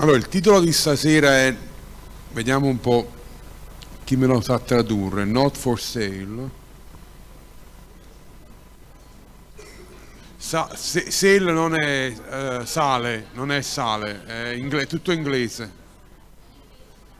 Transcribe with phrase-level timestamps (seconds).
[0.00, 1.54] Allora, il titolo di stasera è,
[2.32, 3.12] vediamo un po'
[4.04, 6.50] chi me lo sa tradurre, Not for Sale.
[10.38, 15.70] Sa, se, sale non è uh, sale, non è sale, è ingle, tutto inglese.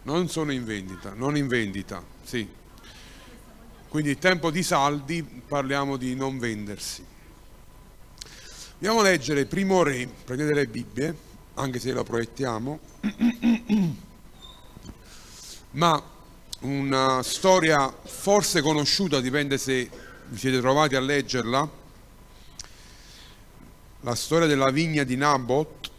[0.04, 2.48] Non sono in vendita, non in vendita, sì.
[3.90, 7.04] Quindi tempo di saldi parliamo di non vendersi.
[8.76, 11.28] Andiamo a leggere Primo Re, prendete le Bibbie
[11.60, 12.78] anche se la proiettiamo,
[15.72, 16.02] ma
[16.60, 19.88] una storia forse conosciuta, dipende se
[20.28, 21.70] vi siete trovati a leggerla,
[24.00, 25.90] la storia della vigna di Nabot,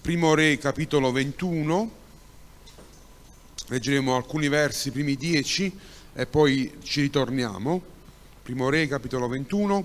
[0.00, 1.90] primo re capitolo 21,
[3.66, 5.76] leggeremo alcuni versi, primi dieci,
[6.14, 7.82] e poi ci ritorniamo.
[8.42, 9.84] Primo re capitolo 21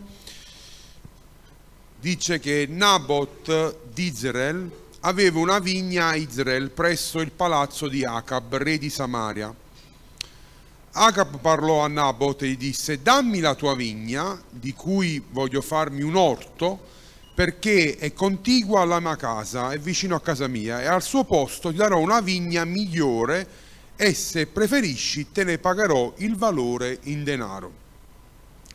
[2.05, 4.69] dice che Nabot di Israel
[4.99, 9.51] aveva una vigna a Israel presso il palazzo di Acab, re di Samaria.
[10.91, 16.03] Acab parlò a Nabot e gli disse, dammi la tua vigna, di cui voglio farmi
[16.03, 16.79] un orto,
[17.33, 21.71] perché è contigua alla mia casa, è vicino a casa mia, e al suo posto
[21.71, 23.47] ti darò una vigna migliore
[23.95, 27.83] e se preferisci te ne pagherò il valore in denaro.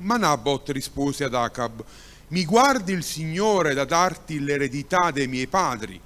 [0.01, 1.85] Ma Nabot rispose ad Acab,
[2.31, 6.01] mi guardi il Signore da darti l'eredità dei miei padri.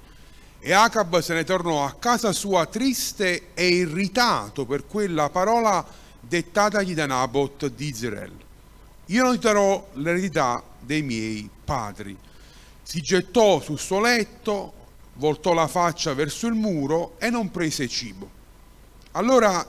[0.59, 5.85] E Acab se ne tornò a casa sua triste e irritato per quella parola
[6.19, 8.33] dettatagli da Nabot di Israel.
[9.05, 12.17] Io non ti darò l'eredità dei miei padri.
[12.81, 14.73] Si gettò sul suo letto,
[15.13, 18.27] voltò la faccia verso il muro e non prese cibo.
[19.11, 19.63] Allora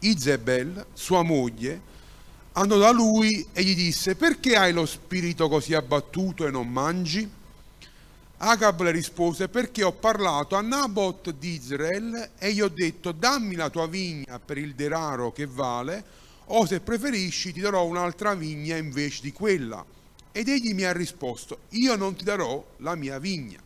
[0.00, 1.80] Izebel, sua moglie,
[2.52, 7.28] andò da lui e gli disse perché hai lo spirito così abbattuto e non mangi?
[8.44, 13.54] Agab le rispose perché ho parlato a Nabot di Israel e gli ho detto dammi
[13.54, 16.04] la tua vigna per il denaro che vale
[16.46, 19.84] o se preferisci ti darò un'altra vigna invece di quella.
[20.32, 23.60] Ed egli mi ha risposto io non ti darò la mia vigna.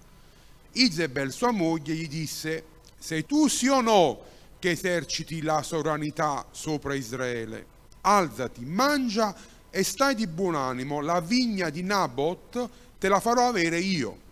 [0.72, 2.64] Isabel sua moglie gli disse
[2.98, 4.20] sei tu sì o no
[4.58, 7.75] che eserciti la sovranità sopra Israele?
[8.06, 9.34] Alzati, mangia
[9.68, 12.68] e stai di buon animo, la vigna di Nabot
[12.98, 14.24] te la farò avere io.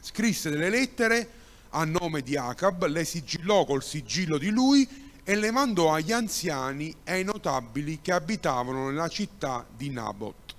[0.00, 1.30] Scrisse delle lettere
[1.70, 4.88] a nome di Acab, le sigillò col sigillo di lui
[5.22, 10.54] e le mandò agli anziani e ai notabili che abitavano nella città di Nabot.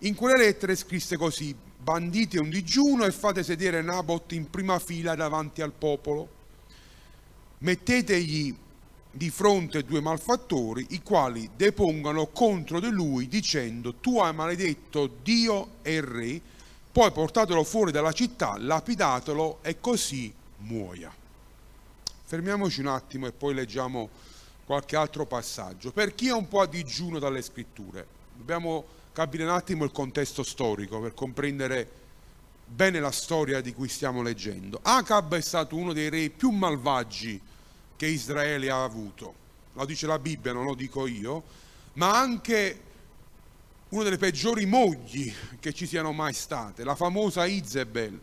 [0.00, 5.14] In quelle lettere scrisse così, bandite un digiuno e fate sedere Nabot in prima fila
[5.14, 6.28] davanti al popolo.
[7.58, 8.54] Mettetegli
[9.10, 15.10] di fronte a due malfattori, i quali depongano contro di lui dicendo tu hai maledetto
[15.22, 16.40] Dio e il re,
[16.92, 21.12] poi portatelo fuori dalla città, lapidatelo e così muoia.
[22.24, 24.08] Fermiamoci un attimo e poi leggiamo
[24.64, 25.90] qualche altro passaggio.
[25.90, 28.06] Per chi è un po' a digiuno dalle scritture,
[28.36, 31.90] dobbiamo capire un attimo il contesto storico per comprendere
[32.64, 34.78] bene la storia di cui stiamo leggendo.
[34.82, 37.40] Acab è stato uno dei re più malvagi
[38.00, 39.34] che Israele ha avuto.
[39.74, 41.42] Lo dice la Bibbia, non lo dico io,
[41.94, 42.80] ma anche
[43.90, 45.30] una delle peggiori mogli
[45.60, 48.18] che ci siano mai state, la famosa Izebel.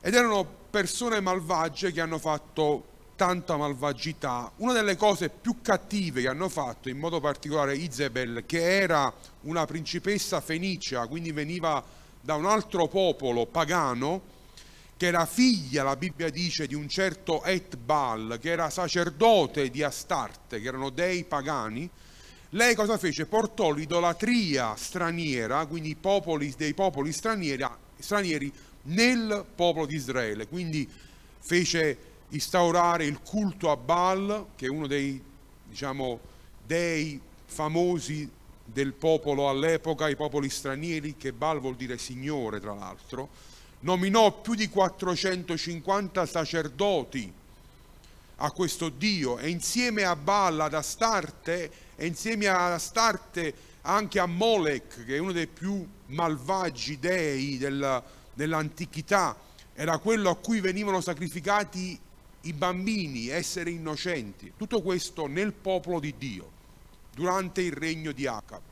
[0.00, 2.84] Ed erano persone malvagie che hanno fatto
[3.14, 4.50] tanta malvagità.
[4.56, 9.66] Una delle cose più cattive che hanno fatto, in modo particolare Izebel, che era una
[9.66, 11.80] principessa fenicia, quindi veniva
[12.20, 14.38] da un altro popolo pagano,
[15.00, 20.60] che era figlia, la Bibbia dice, di un certo Etbal, che era sacerdote di Astarte,
[20.60, 21.88] che erano dei pagani,
[22.50, 23.24] lei cosa fece?
[23.24, 27.64] Portò l'idolatria straniera, quindi popoli, dei popoli stranieri,
[27.98, 28.52] stranieri
[28.82, 30.86] nel popolo di Israele, quindi
[31.38, 31.96] fece
[32.28, 35.18] instaurare il culto a Baal, che è uno dei
[35.64, 36.20] diciamo,
[36.66, 38.30] dei famosi
[38.66, 43.48] del popolo all'epoca, i popoli stranieri, che Baal vuol dire signore tra l'altro,
[43.80, 47.32] nominò più di 450 sacerdoti
[48.42, 54.26] a questo Dio e insieme a Baal, ad Astarte e insieme ad Astarte anche a
[54.26, 59.36] Molech, che è uno dei più malvagi dei del, dell'antichità,
[59.74, 61.98] era quello a cui venivano sacrificati
[62.42, 64.52] i bambini, esseri innocenti.
[64.56, 66.50] Tutto questo nel popolo di Dio,
[67.14, 68.69] durante il regno di Acab.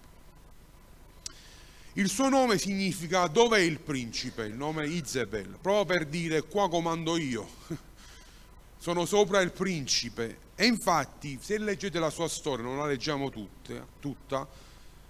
[1.99, 7.17] Il suo nome significa dov'è il principe, il nome Izebel, proprio per dire qua comando
[7.17, 7.45] io,
[8.79, 10.39] sono sopra il principe.
[10.55, 14.47] E infatti, se leggete la sua storia, non la leggiamo tutte, tutta,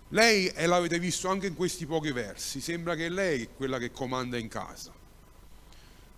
[0.09, 3.93] lei, e l'avete visto anche in questi pochi versi, sembra che lei è quella che
[3.93, 4.91] comanda in casa.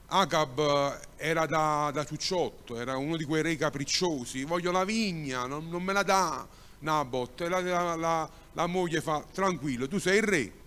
[0.07, 5.69] Agab era da, da ciucciotto, era uno di quei re capricciosi, voglio la vigna, non,
[5.69, 6.47] non me la dà
[6.79, 10.59] Nabot, e la, la, la, la moglie fa, tranquillo, tu sei il re,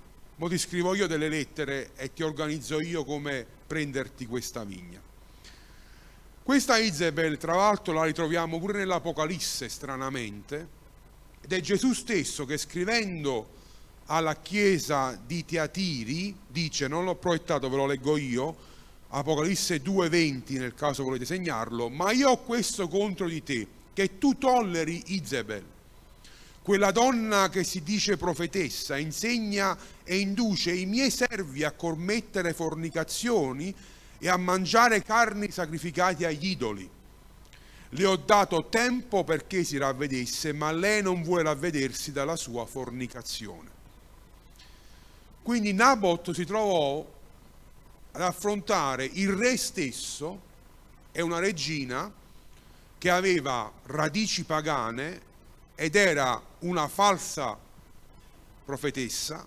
[0.44, 5.00] mo ti scrivo io delle lettere e ti organizzo io come prenderti questa vigna.
[6.44, 10.68] Questa Isabel, tra l'altro, la ritroviamo pure nell'Apocalisse, stranamente,
[11.40, 13.62] ed è Gesù stesso che scrivendo
[14.07, 18.54] alla chiesa di Teatiri dice, non l'ho proiettato, ve lo leggo io,
[19.12, 24.38] Apocalisse 2,20 nel caso volete segnarlo, ma io ho questo contro di te, che tu
[24.38, 25.63] tolleri Isabel,
[26.63, 33.75] quella donna che si dice profetessa, insegna e induce i miei servi a commettere fornicazioni
[34.18, 36.89] e a mangiare carni sacrificate agli idoli.
[37.89, 43.69] Le ho dato tempo perché si ravvedesse, ma lei non vuole ravvedersi dalla sua fornicazione.
[45.44, 47.06] Quindi Nabot si trovò
[48.13, 50.51] ad affrontare il re stesso
[51.12, 52.10] e una regina
[52.98, 55.31] che aveva radici pagane
[55.75, 57.58] ed era una falsa
[58.64, 59.46] profetessa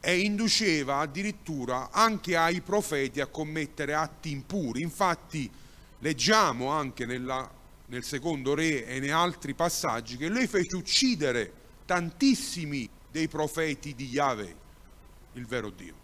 [0.00, 4.80] e induceva addirittura anche ai profeti a commettere atti impuri.
[4.80, 5.50] Infatti
[5.98, 7.48] leggiamo anche nella,
[7.86, 11.52] nel secondo re e nei altri passaggi che lei fece uccidere
[11.84, 14.56] tantissimi dei profeti di Yahweh,
[15.34, 15.94] il vero Dio.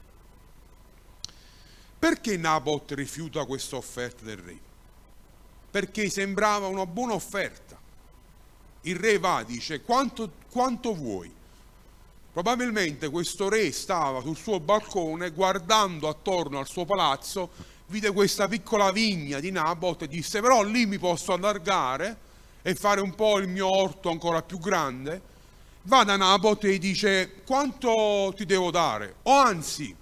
[1.99, 4.59] Perché Nabot rifiuta questa offerta del re?
[5.71, 7.86] Perché sembrava una buona offerta
[8.87, 11.33] il re va, dice, quanto, quanto vuoi?
[12.33, 17.49] Probabilmente questo re stava sul suo balcone guardando attorno al suo palazzo,
[17.87, 22.25] vide questa piccola vigna di Nabot e disse però lì mi posso allargare
[22.63, 25.35] e fare un po' il mio orto ancora più grande.
[25.83, 29.17] Va da Nabot e dice quanto ti devo dare?
[29.23, 29.95] O anzi,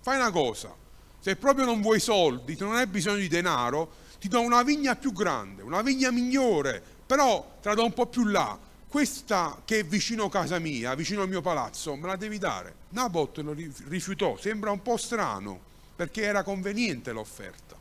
[0.00, 0.74] fai una cosa,
[1.20, 4.96] se proprio non vuoi soldi, se non hai bisogno di denaro, ti do una vigna
[4.96, 8.56] più grande, una vigna migliore, però te la do un po' più là,
[8.88, 12.72] questa che è vicino a casa mia, vicino al mio palazzo, me la devi dare.
[12.90, 13.52] Nabot lo
[13.88, 15.58] rifiutò, sembra un po' strano,
[15.96, 17.74] perché era conveniente l'offerta.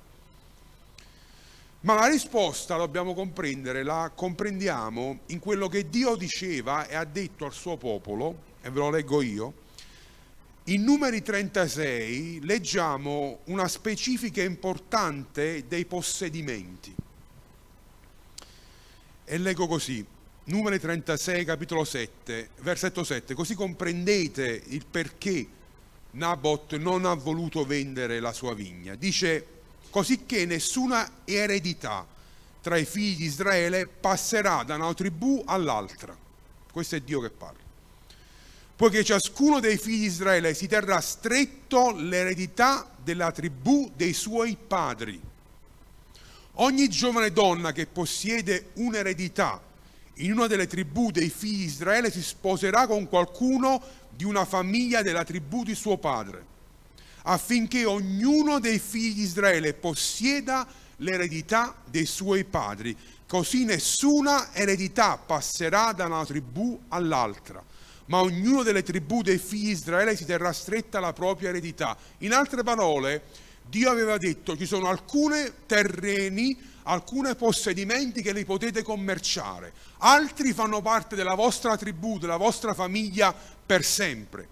[1.82, 7.46] Ma la risposta dobbiamo comprendere, la comprendiamo in quello che Dio diceva e ha detto
[7.46, 9.54] al suo popolo, e ve lo leggo io.
[10.64, 16.96] In numeri 36 leggiamo una specifica importante dei possedimenti.
[19.32, 20.04] E leggo così,
[20.46, 25.48] numeri 36, capitolo 7, versetto 7, così comprendete il perché
[26.14, 28.96] Nabot non ha voluto vendere la sua vigna.
[28.96, 29.46] Dice,
[29.92, 32.08] così che nessuna eredità
[32.60, 36.18] tra i figli di Israele passerà da una tribù all'altra.
[36.72, 37.62] Questo è Dio che parla.
[38.76, 45.22] Poiché ciascuno dei figli di Israele si terrà stretto l'eredità della tribù dei suoi padri
[46.62, 49.62] Ogni giovane donna che possiede un'eredità
[50.16, 55.02] in una delle tribù dei figli di Israele si sposerà con qualcuno di una famiglia
[55.02, 56.46] della tribù di suo padre,
[57.24, 60.68] affinché ognuno dei figli di Israele possieda
[60.98, 62.94] l'eredità dei suoi padri,
[63.26, 67.64] così nessuna eredità passerà da una tribù all'altra,
[68.08, 71.96] ma ognuno delle tribù dei figli di Israele si terrà stretta la propria eredità.
[72.18, 75.38] In altre parole, Dio aveva detto ci sono alcuni
[75.68, 82.74] terreni, alcuni possedimenti che li potete commerciare, altri fanno parte della vostra tribù, della vostra
[82.74, 83.34] famiglia
[83.66, 84.48] per sempre.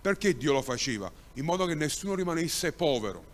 [0.00, 1.10] Perché Dio lo faceva?
[1.34, 3.24] In modo che nessuno rimanesse povero,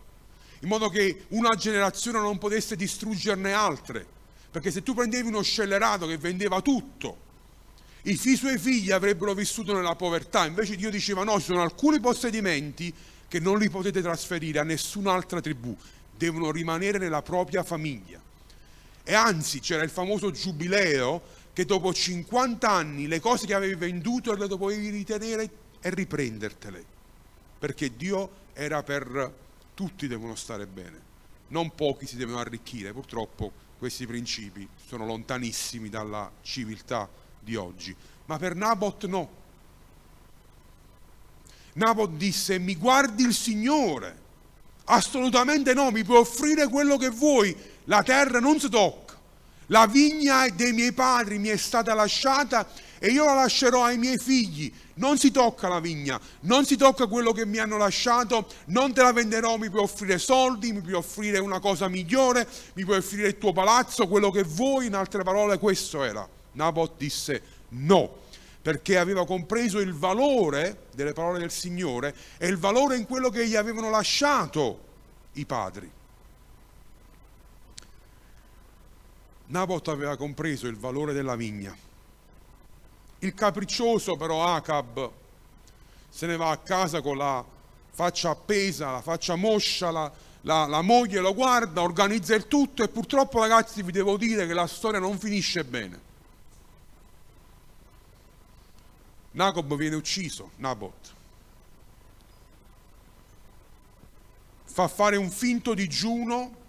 [0.60, 4.06] in modo che una generazione non potesse distruggerne altre.
[4.50, 7.22] Perché se tu prendevi uno scellerato che vendeva tutto,
[8.02, 12.92] i suoi figli avrebbero vissuto nella povertà, invece Dio diceva no, ci sono alcuni possedimenti
[13.34, 15.76] che non li potete trasferire a nessun'altra tribù,
[16.16, 18.22] devono rimanere nella propria famiglia.
[19.02, 21.20] E anzi c'era il famoso giubileo
[21.52, 25.50] che dopo 50 anni le cose che avevi venduto le dovevi ritenere
[25.80, 26.84] e riprendertele,
[27.58, 29.34] perché Dio era per
[29.74, 31.00] tutti devono stare bene,
[31.48, 37.08] non pochi si devono arricchire, purtroppo questi principi sono lontanissimi dalla civiltà
[37.40, 39.28] di oggi, ma per Nabot no,
[41.74, 44.22] Nabot disse, mi guardi il Signore?
[44.86, 49.02] Assolutamente no, mi puoi offrire quello che vuoi, la terra non si tocca.
[49.68, 54.18] La vigna dei miei padri mi è stata lasciata e io la lascerò ai miei
[54.18, 54.70] figli.
[54.96, 59.02] Non si tocca la vigna, non si tocca quello che mi hanno lasciato, non te
[59.02, 63.28] la venderò, mi puoi offrire soldi, mi puoi offrire una cosa migliore, mi puoi offrire
[63.28, 66.28] il tuo palazzo, quello che vuoi, in altre parole questo era.
[66.52, 68.22] Nabot disse no
[68.64, 73.46] perché aveva compreso il valore delle parole del Signore e il valore in quello che
[73.46, 74.78] gli avevano lasciato
[75.34, 75.92] i padri.
[79.48, 81.76] Nabot aveva compreso il valore della vigna.
[83.18, 85.10] Il capriccioso però Acab
[86.08, 87.44] se ne va a casa con la
[87.90, 92.88] faccia appesa, la faccia moscia, la, la, la moglie lo guarda, organizza il tutto e
[92.88, 96.03] purtroppo ragazzi vi devo dire che la storia non finisce bene.
[99.34, 101.14] Nacob viene ucciso, Nabot.
[104.64, 106.62] Fa fare un finto digiuno,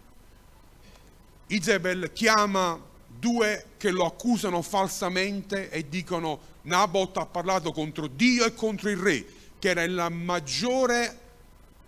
[1.48, 8.54] Isabel chiama due che lo accusano falsamente e dicono Nabot ha parlato contro Dio e
[8.54, 9.26] contro il re,
[9.60, 11.24] che era la maggiore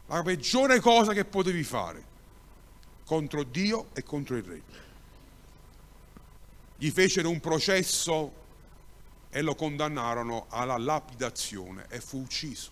[0.07, 2.05] la peggiore cosa che potevi fare
[3.05, 4.61] contro Dio e contro il re.
[6.77, 8.45] Gli fecero un processo
[9.29, 12.71] e lo condannarono alla lapidazione e fu ucciso.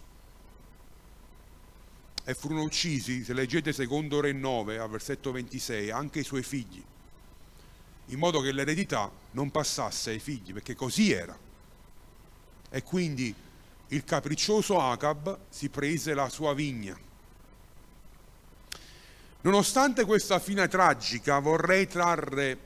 [2.23, 6.83] E furono uccisi, se leggete secondo Re 9, a versetto 26, anche i suoi figli,
[8.07, 11.37] in modo che l'eredità non passasse ai figli, perché così era.
[12.69, 13.33] E quindi
[13.89, 16.97] il capriccioso Acab si prese la sua vigna
[19.45, 22.57] Nonostante questa fine tragica, vorrei trarre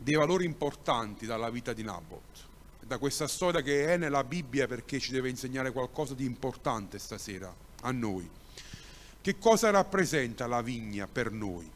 [0.00, 2.22] dei valori importanti dalla vita di Nabot,
[2.86, 7.52] da questa storia che è nella Bibbia perché ci deve insegnare qualcosa di importante stasera
[7.82, 8.28] a noi.
[9.20, 11.70] Che cosa rappresenta la vigna per noi?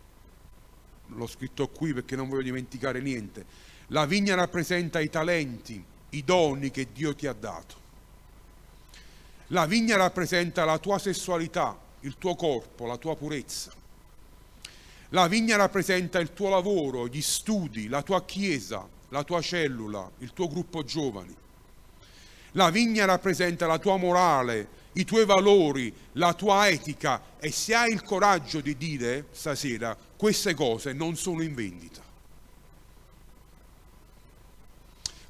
[1.07, 3.45] L'ho scritto qui perché non voglio dimenticare niente.
[3.89, 7.87] La vigna rappresenta i talenti, i doni che Dio ti ha dato.
[9.49, 13.73] La vigna rappresenta la tua sessualità, il tuo corpo, la tua purezza.
[15.11, 20.33] La vigna rappresenta il tuo lavoro, gli studi, la tua chiesa, la tua cellula, il
[20.33, 21.35] tuo gruppo giovani.
[22.53, 27.93] La vigna rappresenta la tua morale, i tuoi valori, la tua etica e se hai
[27.93, 32.03] il coraggio di dire stasera queste cose non sono in vendita.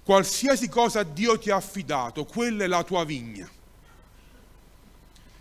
[0.02, 3.47] Qualsiasi cosa Dio ti ha affidato, quella è la tua vigna,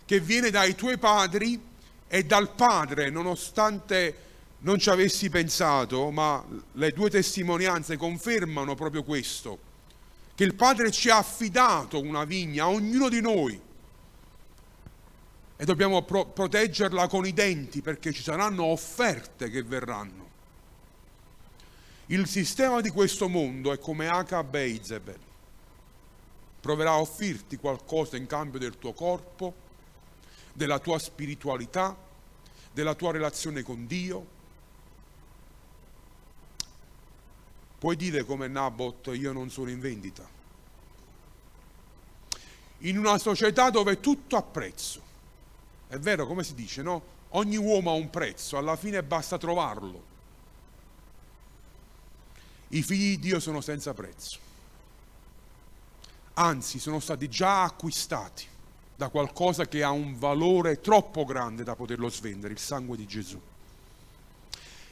[0.04, 1.58] che viene dai tuoi padri
[2.06, 4.27] e dal Padre, nonostante
[4.60, 9.66] non ci avessi pensato, ma le due testimonianze confermano proprio questo,
[10.34, 13.60] che il Padre ci ha affidato una vigna a ognuno di noi
[15.56, 20.26] e dobbiamo pro- proteggerla con i denti perché ci saranno offerte che verranno.
[22.06, 25.18] Il sistema di questo mondo è come Acab e Izebel.
[26.60, 29.54] Proverà a offrirti qualcosa in cambio del tuo corpo,
[30.52, 31.96] della tua spiritualità,
[32.72, 34.36] della tua relazione con Dio,
[37.78, 40.26] Puoi dire come Nabot, io non sono in vendita.
[42.78, 45.00] In una società dove tutto ha prezzo,
[45.86, 47.16] è vero come si dice, no?
[47.30, 50.16] Ogni uomo ha un prezzo, alla fine basta trovarlo.
[52.68, 54.38] I figli di Dio sono senza prezzo,
[56.34, 58.46] anzi sono stati già acquistati
[58.94, 63.40] da qualcosa che ha un valore troppo grande da poterlo svendere, il sangue di Gesù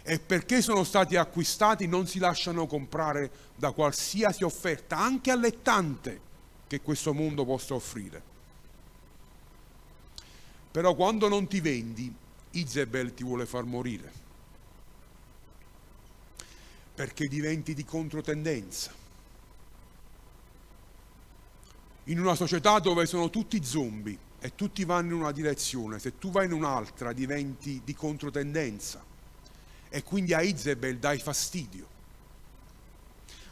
[0.09, 6.21] e perché sono stati acquistati non si lasciano comprare da qualsiasi offerta, anche allettante,
[6.69, 8.23] che questo mondo possa offrire.
[10.71, 12.15] Però quando non ti vendi,
[12.53, 14.13] Isabel ti vuole far morire,
[16.95, 18.93] perché diventi di controtendenza.
[22.05, 26.31] In una società dove sono tutti zombie e tutti vanno in una direzione, se tu
[26.31, 29.06] vai in un'altra diventi di controtendenza
[29.89, 31.95] e quindi a Isabel dai fastidio.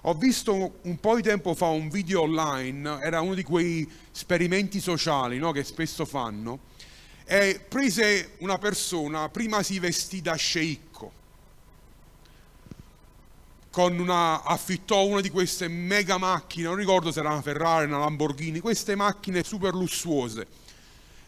[0.07, 4.79] Ho visto un po' di tempo fa un video online, era uno di quei esperimenti
[4.79, 6.73] sociali no, che spesso fanno,
[7.25, 11.13] e prese una persona, prima si vestì da sceicco,
[13.71, 17.99] con una, affittò una di queste mega macchine, non ricordo se era una Ferrari, una
[17.99, 20.47] Lamborghini, queste macchine super lussuose,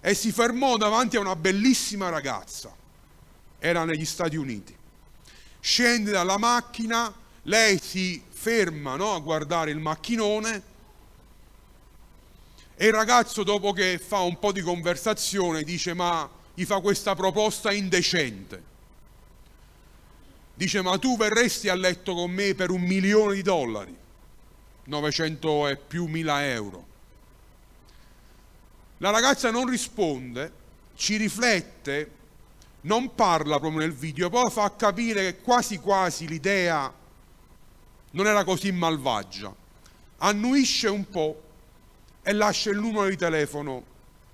[0.03, 2.77] e si fermò davanti a una bellissima ragazza,
[3.59, 4.76] era negli Stati Uniti
[5.67, 10.63] scende dalla macchina, lei si ferma no, a guardare il macchinone
[12.77, 17.17] e il ragazzo dopo che fa un po' di conversazione dice ma gli fa questa
[17.17, 18.63] proposta indecente.
[20.55, 23.97] Dice ma tu verresti a letto con me per un milione di dollari,
[24.85, 26.87] 900 e più mila euro.
[28.99, 30.53] La ragazza non risponde,
[30.95, 32.11] ci riflette
[32.87, 36.93] non parla proprio nel video, però fa capire che quasi quasi l'idea
[38.13, 39.55] non era così malvagia.
[40.19, 41.43] Annuisce un po'
[42.23, 43.85] e lascia il numero di telefono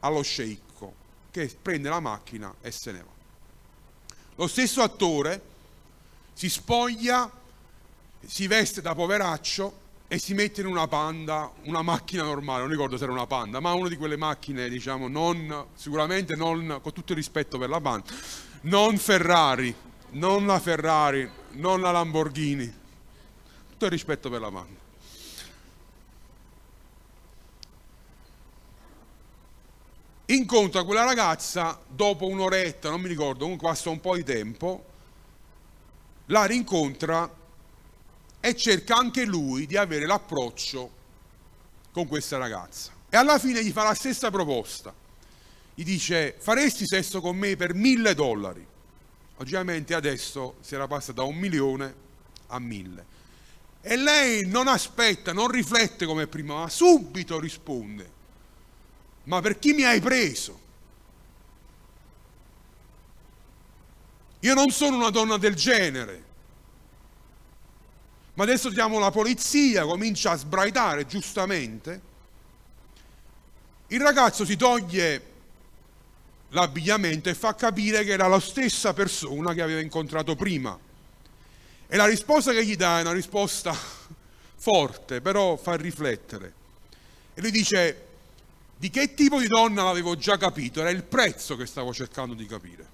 [0.00, 0.94] allo sceicco
[1.30, 3.10] che prende la macchina e se ne va.
[4.36, 5.50] Lo stesso attore
[6.32, 7.30] si spoglia
[8.24, 9.80] si veste da poveraccio
[10.12, 13.60] e si mette in una panda, una macchina normale, non ricordo se era una panda,
[13.60, 17.80] ma una di quelle macchine, diciamo, non, sicuramente non, con tutto il rispetto per la
[17.80, 18.12] panda,
[18.64, 19.74] non Ferrari,
[20.10, 22.70] non la Ferrari, non la Lamborghini,
[23.70, 24.80] tutto il rispetto per la panda.
[30.26, 34.84] Incontra quella ragazza dopo un'oretta, non mi ricordo, comunque passa un po' di tempo,
[36.26, 37.40] la rincontra
[38.44, 40.90] e cerca anche lui di avere l'approccio
[41.92, 42.90] con questa ragazza.
[43.08, 44.92] E alla fine gli fa la stessa proposta.
[45.74, 48.66] Gli dice, faresti sesso con me per mille dollari?
[49.36, 51.94] Ovviamente adesso si era passata da un milione
[52.48, 53.06] a mille.
[53.80, 58.10] E lei non aspetta, non riflette come prima, ma subito risponde.
[59.24, 60.58] Ma per chi mi hai preso?
[64.40, 66.30] Io non sono una donna del genere.
[68.34, 72.10] Ma adesso diamo la polizia, comincia a sbraitare giustamente.
[73.88, 75.30] Il ragazzo si toglie
[76.50, 80.78] l'abbigliamento e fa capire che era la stessa persona che aveva incontrato prima.
[81.86, 83.74] E la risposta che gli dà è una risposta
[84.56, 86.54] forte, però fa riflettere.
[87.34, 88.06] E lui dice,
[88.78, 92.46] di che tipo di donna l'avevo già capito, era il prezzo che stavo cercando di
[92.46, 92.91] capire.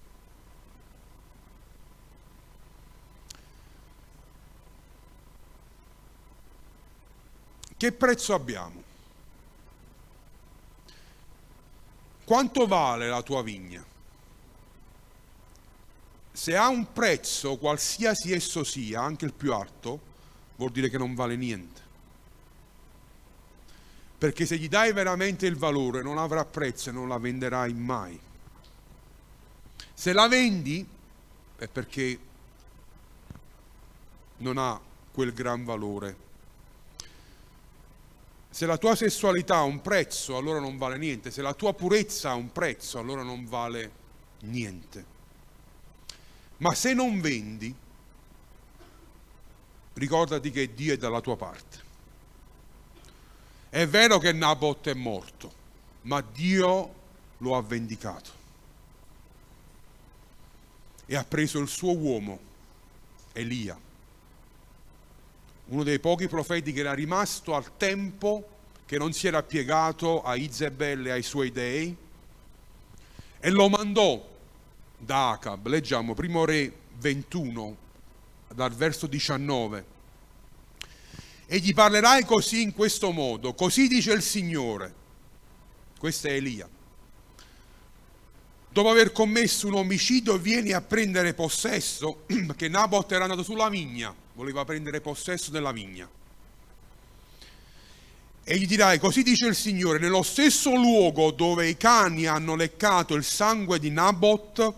[7.78, 8.82] Che prezzo abbiamo?
[12.24, 13.84] Quanto vale la tua vigna?
[16.32, 20.00] Se ha un prezzo, qualsiasi esso sia, anche il più alto,
[20.56, 21.80] vuol dire che non vale niente.
[24.18, 28.20] Perché se gli dai veramente il valore non avrà prezzo e non la venderai mai.
[29.94, 30.84] Se la vendi
[31.56, 32.18] è perché
[34.38, 34.80] non ha
[35.12, 36.26] quel gran valore
[38.50, 41.30] se la tua sessualità ha un prezzo, allora non vale niente.
[41.30, 43.92] Se la tua purezza ha un prezzo, allora non vale
[44.40, 45.16] niente.
[46.58, 47.74] Ma se non vendi,
[49.94, 51.86] ricordati che Dio è dalla tua parte.
[53.68, 55.52] È vero che Nabot è morto,
[56.02, 56.94] ma Dio
[57.38, 58.30] lo ha vendicato.
[61.04, 62.38] E ha preso il suo uomo,
[63.32, 63.78] Elia
[65.68, 70.34] uno dei pochi profeti che era rimasto al tempo, che non si era piegato a
[70.34, 71.94] Izebel e ai suoi dei,
[73.40, 74.26] e lo mandò
[74.96, 75.66] da Acab.
[75.66, 77.76] Leggiamo, primo re 21,
[78.54, 79.96] dal verso 19.
[81.46, 84.94] E gli parlerai così in questo modo, così dice il Signore.
[85.98, 86.68] Questo è Elia.
[88.78, 92.22] Dopo aver commesso un omicidio vieni a prendere possesso,
[92.56, 96.08] che Nabot era andato sulla vigna voleva prendere possesso della vigna.
[98.44, 103.16] E gli dirai, così dice il Signore, nello stesso luogo dove i cani hanno leccato
[103.16, 104.72] il sangue di Nabot,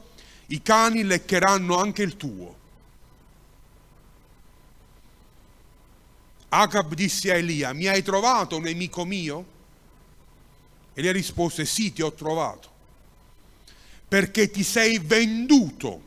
[0.46, 2.56] i cani leccheranno anche il tuo.
[6.48, 9.44] Acab disse a Elia, mi hai trovato nemico mio?
[10.94, 12.70] Elia rispose, sì, ti ho trovato,
[14.10, 16.00] perché ti sei venduto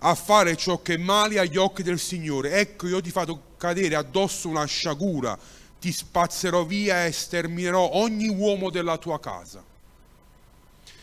[0.00, 2.52] a fare ciò che è male agli occhi del Signore.
[2.52, 5.38] Ecco, io ti farò cadere addosso una sciagura,
[5.80, 9.64] ti spazzerò via e sterminerò ogni uomo della tua casa.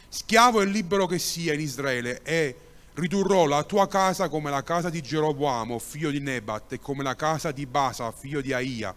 [0.07, 2.55] Schiavo e libero che sia in Israele, e
[2.93, 7.15] ridurrò la tua casa come la casa di Geroboamo, figlio di Nebat, e come la
[7.15, 8.93] casa di Basa, figlio di Aia,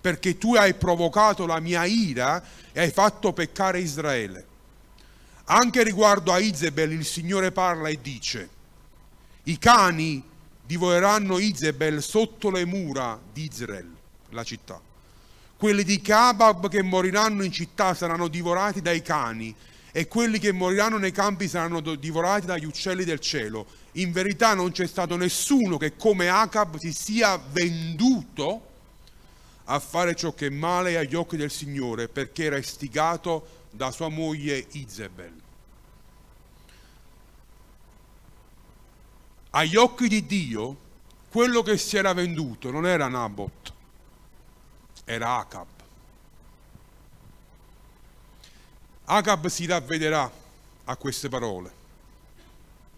[0.00, 4.46] perché tu hai provocato la mia ira e hai fatto peccare Israele.
[5.44, 8.48] Anche riguardo a Izebel il Signore parla e dice,
[9.44, 10.22] i cani
[10.64, 13.90] divoreranno Izebel sotto le mura di Israel,
[14.30, 14.78] la città.
[15.56, 19.54] Quelli di Kabab che moriranno in città saranno divorati dai cani
[19.90, 23.66] e quelli che moriranno nei campi saranno divorati dagli uccelli del cielo.
[23.92, 28.67] In verità non c'è stato nessuno che come Acab si sia venduto
[29.70, 34.08] a fare ciò che è male agli occhi del Signore perché era istigato da sua
[34.08, 35.46] moglie Izebel.
[39.50, 40.86] agli occhi di Dio
[41.30, 43.72] quello che si era venduto non era Nabot,
[45.04, 45.66] era Acab.
[49.04, 50.30] Acab si ravvederà
[50.84, 51.72] a queste parole,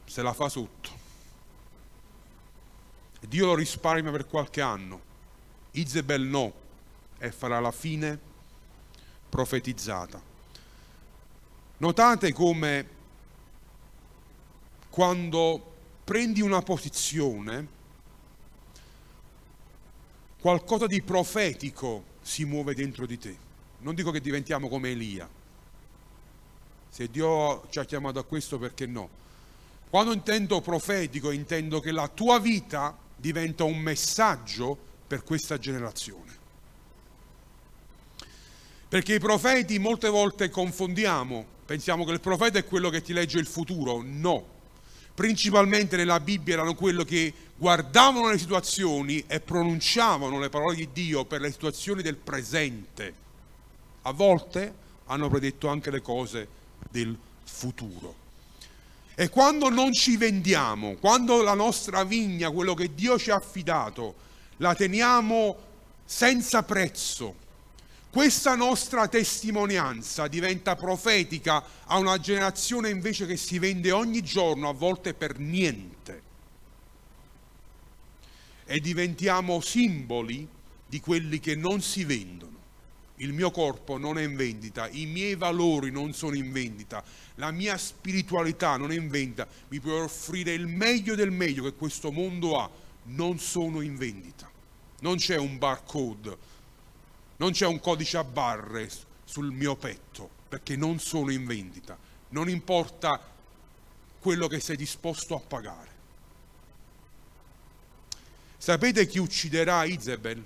[0.05, 0.99] se la fa sotto.
[3.21, 5.01] Dio lo risparmia per qualche anno,
[5.73, 6.53] Izebel no,
[7.21, 8.19] e farà la fine
[9.29, 10.21] profetizzata.
[11.77, 12.99] Notate come
[14.89, 17.79] quando prendi una posizione,
[20.41, 23.37] qualcosa di profetico si muove dentro di te.
[23.79, 25.29] Non dico che diventiamo come Elia.
[26.89, 29.09] Se Dio ci ha chiamato a questo, perché no?
[29.89, 36.40] Quando intendo profetico, intendo che la tua vita diventa un messaggio per questa generazione.
[38.91, 43.39] Perché i profeti molte volte confondiamo, pensiamo che il profeta è quello che ti legge
[43.39, 44.03] il futuro.
[44.05, 44.45] No.
[45.15, 51.25] Principalmente nella Bibbia erano quello che guardavano le situazioni e pronunciavano le parole di Dio
[51.25, 53.15] per le situazioni del presente.
[54.03, 54.75] A volte
[55.07, 56.49] hanno predetto anche le cose
[56.91, 58.13] del futuro.
[59.15, 64.17] E quando non ci vendiamo, quando la nostra vigna, quello che Dio ci ha affidato,
[64.57, 65.57] la teniamo
[66.05, 67.49] senza prezzo,
[68.11, 74.73] questa nostra testimonianza diventa profetica a una generazione invece che si vende ogni giorno, a
[74.73, 76.23] volte per niente.
[78.65, 80.47] E diventiamo simboli
[80.87, 82.51] di quelli che non si vendono
[83.21, 87.03] il mio corpo non è in vendita, i miei valori non sono in vendita,
[87.37, 91.75] la mia spiritualità non è in vendita, mi puoi offrire il meglio del meglio che
[91.75, 92.71] questo mondo ha,
[93.05, 94.51] non sono in vendita.
[95.01, 96.37] Non c'è un barcode,
[97.41, 98.89] non c'è un codice a barre
[99.25, 101.97] sul mio petto, perché non sono in vendita.
[102.29, 103.19] Non importa
[104.21, 105.89] quello che sei disposto a pagare.
[108.59, 110.45] Sapete chi ucciderà Isabel?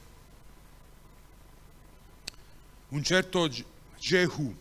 [2.89, 3.49] un certo
[3.99, 4.55] Jehu,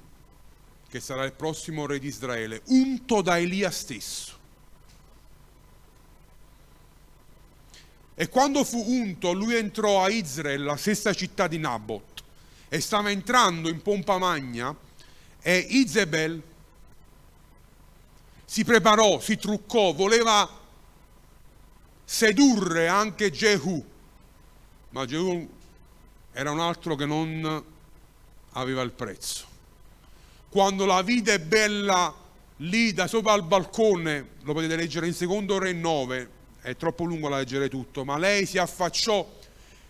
[0.89, 4.41] che sarà il prossimo re di Israele, unto da Elia stesso.
[8.15, 12.12] E quando fu unto, lui entrò a Israele, la stessa città di Nabot,
[12.73, 14.75] e stava entrando in pompa magna,
[15.43, 16.41] e Isabel
[18.45, 20.49] si preparò, si truccò, voleva
[22.03, 23.85] sedurre anche Jehu,
[24.89, 25.47] ma Jehu
[26.31, 27.63] era un altro che non
[28.53, 29.45] aveva il prezzo.
[30.49, 32.11] Quando la vide bella
[32.57, 36.29] lì da sopra al balcone, lo potete leggere in secondo re 9,
[36.61, 39.31] è troppo lungo da leggere tutto, ma lei si affacciò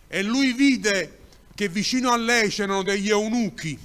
[0.06, 1.20] e lui vide
[1.54, 3.78] che vicino a lei c'erano degli eunuchi.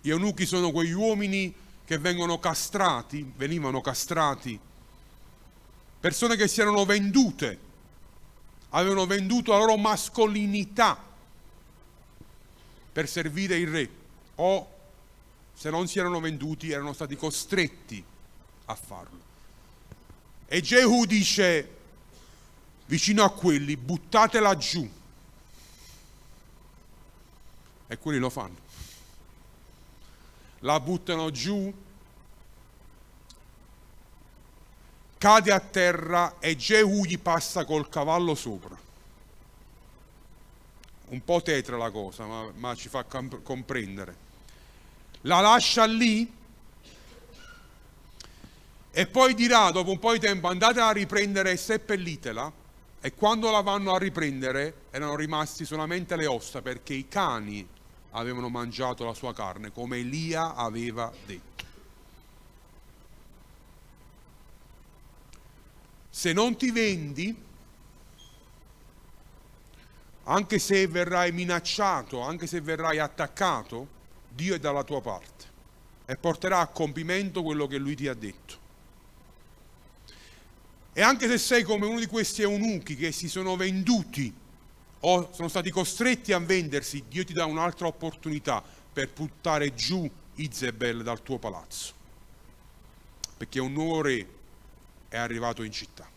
[0.00, 4.58] Gli eunuchi sono quegli uomini che vengono castrati, venivano castrati,
[5.98, 7.58] persone che si erano vendute,
[8.70, 11.02] avevano venduto la loro mascolinità
[12.92, 13.90] per servire il re
[14.36, 14.76] o
[15.54, 18.04] se non si erano venduti erano stati costretti
[18.66, 19.26] a farlo.
[20.46, 21.76] E Jehu dice
[22.86, 24.96] vicino a quelli buttatela giù
[27.88, 28.56] e quelli lo fanno.
[30.60, 31.72] La buttano giù,
[35.18, 38.86] cade a terra e Jehu gli passa col cavallo sopra
[41.08, 44.26] un po' tetra la cosa, ma, ma ci fa comp- comprendere.
[45.22, 46.30] La lascia lì
[48.90, 52.52] e poi dirà dopo un po' di tempo andatela a riprendere e seppellitela
[53.00, 57.66] e quando la vanno a riprendere erano rimasti solamente le ossa perché i cani
[58.10, 61.64] avevano mangiato la sua carne come Elia aveva detto.
[66.10, 67.46] Se non ti vendi,
[70.24, 73.96] anche se verrai minacciato, anche se verrai attaccato,
[74.28, 75.46] Dio è dalla tua parte
[76.06, 78.66] e porterà a compimento quello che Lui ti ha detto.
[80.92, 84.34] E anche se sei come uno di questi eunuchi che si sono venduti
[85.00, 91.02] o sono stati costretti a vendersi, Dio ti dà un'altra opportunità per buttare giù Izebel
[91.02, 91.92] dal tuo palazzo,
[93.36, 94.26] perché un nuovo re
[95.08, 96.08] è arrivato in città.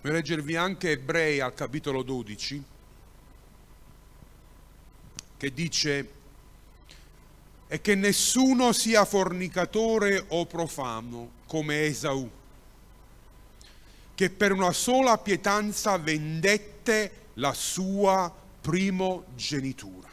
[0.00, 2.62] Voglio leggervi anche Ebrei al capitolo 12,
[5.38, 6.10] che dice
[7.66, 12.30] e che nessuno sia fornicatore o profano come Esaù,
[14.14, 20.08] che per una sola pietanza vendette la sua primogenitura.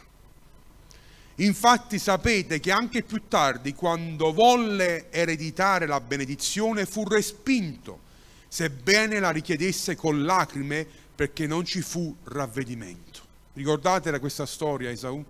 [1.36, 8.10] Infatti sapete che anche più tardi, quando volle ereditare la benedizione, fu respinto
[8.52, 13.20] sebbene la richiedesse con lacrime perché non ci fu ravvedimento.
[13.54, 15.24] Ricordate questa storia, Esaù?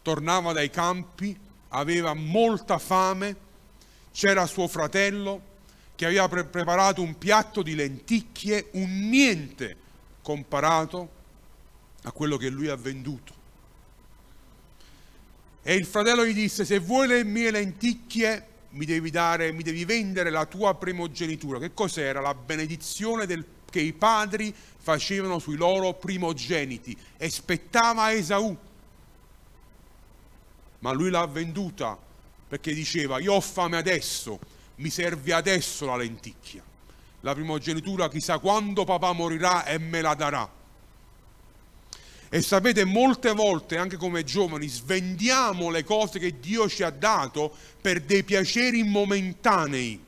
[0.00, 1.38] Tornava dai campi,
[1.68, 3.36] aveva molta fame,
[4.10, 5.54] c'era suo fratello
[5.96, 9.76] che aveva pre- preparato un piatto di lenticchie, un niente
[10.22, 11.10] comparato
[12.02, 13.34] a quello che lui ha venduto.
[15.62, 19.84] E il fratello gli disse, se vuoi le mie lenticchie mi devi, dare, mi devi
[19.84, 21.58] vendere la tua primogenitura.
[21.58, 22.20] Che cos'era?
[22.20, 28.56] La benedizione del, che i padri facevano sui loro primogeniti e spettava Esaù.
[30.78, 31.98] Ma lui l'ha venduta
[32.48, 34.38] perché diceva io ho fame adesso,
[34.76, 36.62] mi serve adesso la lenticchia.
[37.20, 40.48] La primogenitura chissà quando papà morirà e me la darà.
[42.28, 47.54] E sapete, molte volte, anche come giovani, svendiamo le cose che Dio ci ha dato
[47.80, 50.02] per dei piaceri momentanei,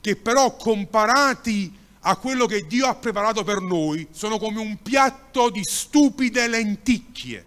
[0.00, 5.50] che però comparati a quello che Dio ha preparato per noi sono come un piatto
[5.50, 7.45] di stupide lenticchie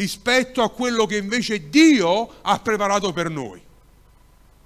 [0.00, 3.60] rispetto a quello che invece Dio ha preparato per noi.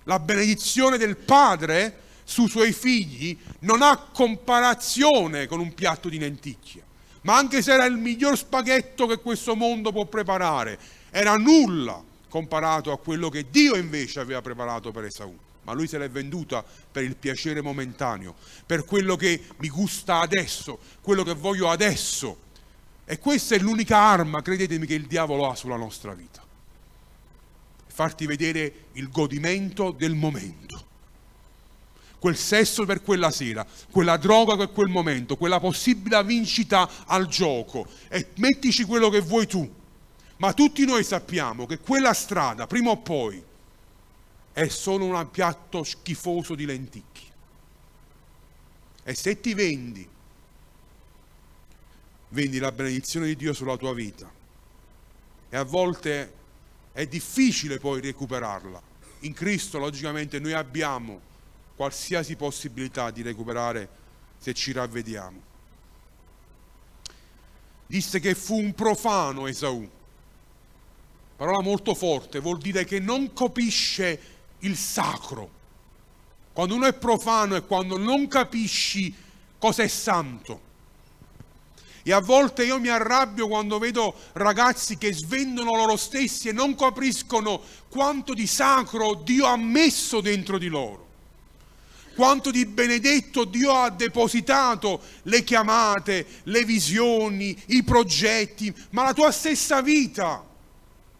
[0.04, 6.84] La benedizione del Padre sui suoi figli non ha comparazione con un piatto di lenticchie.
[7.22, 10.78] Ma anche se era il miglior spaghetto che questo mondo può preparare,
[11.10, 15.36] era nulla comparato a quello che Dio invece aveva preparato per Esaù.
[15.64, 20.78] Ma lui se l'è venduta per il piacere momentaneo, per quello che mi gusta adesso,
[21.00, 22.43] quello che voglio adesso.
[23.04, 26.42] E questa è l'unica arma, credetemi, che il diavolo ha sulla nostra vita.
[27.86, 30.92] Farti vedere il godimento del momento
[32.24, 37.86] quel sesso per quella sera, quella droga per quel momento, quella possibile vincita al gioco
[38.08, 39.70] e mettici quello che vuoi tu.
[40.38, 43.44] Ma tutti noi sappiamo che quella strada, prima o poi,
[44.54, 47.28] è solo un piatto schifoso di lenticchie.
[49.02, 50.08] E se ti vendi,
[52.34, 54.30] vendi la benedizione di Dio sulla tua vita.
[55.48, 56.32] E a volte
[56.92, 58.82] è difficile poi recuperarla.
[59.20, 61.20] In Cristo, logicamente, noi abbiamo
[61.76, 63.88] qualsiasi possibilità di recuperare
[64.38, 65.52] se ci ravvediamo.
[67.86, 69.88] Disse che fu un profano Esaù.
[71.36, 74.20] Parola molto forte, vuol dire che non capisce
[74.60, 75.62] il sacro.
[76.52, 79.14] Quando uno è profano è quando non capisci
[79.58, 80.63] cosa è santo.
[82.06, 86.76] E a volte io mi arrabbio quando vedo ragazzi che svendono loro stessi e non
[86.76, 91.04] capiscono quanto di sacro Dio ha messo dentro di loro
[92.14, 99.30] quanto di benedetto Dio ha depositato le chiamate, le visioni, i progetti, ma la tua
[99.32, 100.42] stessa vita.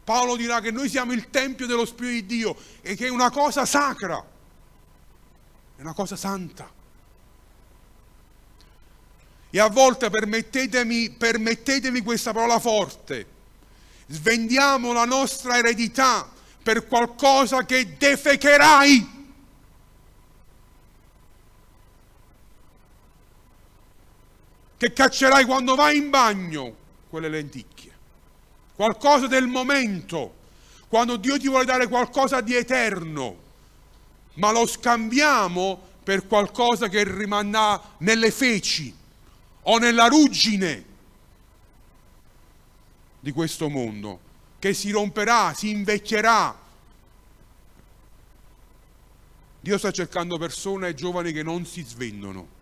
[0.05, 3.31] Paolo dirà che noi siamo il Tempio dello Spirito di Dio e che è una
[3.31, 4.25] cosa sacra,
[5.77, 6.71] è una cosa santa.
[9.55, 13.25] E a volte permettetemi, permettetemi questa parola forte,
[14.09, 16.29] svendiamo la nostra eredità
[16.61, 19.13] per qualcosa che defecherai.
[24.77, 26.75] che caccerai quando vai in bagno
[27.09, 27.93] quelle lenticchie.
[28.75, 30.35] Qualcosa del momento,
[30.89, 33.37] quando Dio ti vuole dare qualcosa di eterno,
[34.35, 39.03] ma lo scambiamo per qualcosa che rimanda nelle feci
[39.65, 40.85] o nella ruggine
[43.21, 44.21] di questo mondo,
[44.59, 46.63] che si romperà, si invecchierà.
[49.61, 52.55] Dio sta cercando persone giovani che non si svendono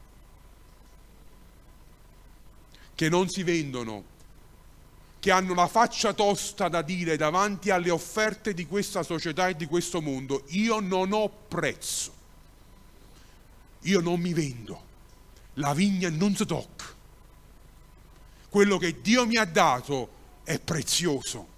[2.94, 4.04] che non si vendono,
[5.18, 9.66] che hanno la faccia tosta da dire davanti alle offerte di questa società e di
[9.66, 12.12] questo mondo, io non ho prezzo,
[13.80, 14.84] io non mi vendo,
[15.54, 16.86] la vigna non si tocca,
[18.48, 21.48] quello che Dio mi ha dato è prezioso.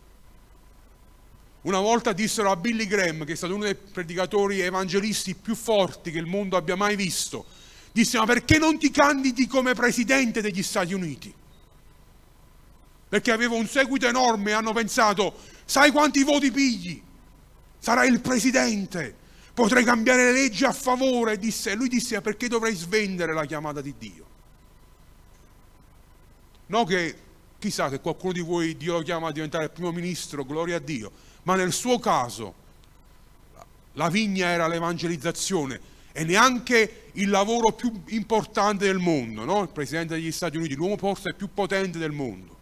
[1.62, 6.10] Una volta dissero a Billy Graham, che è stato uno dei predicatori evangelisti più forti
[6.10, 7.46] che il mondo abbia mai visto,
[7.90, 11.32] disse ma perché non ti candidi come presidente degli Stati Uniti?
[13.08, 17.00] Perché aveva un seguito enorme e hanno pensato, sai quanti voti pigli?
[17.78, 19.16] Sarai il presidente,
[19.54, 21.38] potrai cambiare le leggi a favore.
[21.38, 24.24] Disse, lui disse perché dovrei svendere la chiamata di Dio?
[26.66, 27.16] No che
[27.58, 31.10] chissà che qualcuno di voi Dio lo chiama a diventare primo ministro, gloria a Dio,
[31.44, 32.62] ma nel suo caso
[33.92, 39.62] la vigna era l'evangelizzazione e neanche il lavoro più importante del mondo, no?
[39.62, 42.52] il Presidente degli Stati Uniti, l'uomo forse più potente del mondo.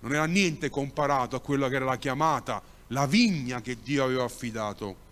[0.00, 4.24] Non era niente comparato a quella che era la chiamata, la vigna che Dio aveva
[4.24, 5.03] affidato